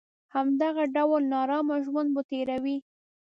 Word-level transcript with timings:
همدغه 0.35 0.83
ډول 0.95 1.21
نارامه 1.33 1.75
ژوند 1.85 2.09
به 2.15 2.21
تېروي. 2.29 2.77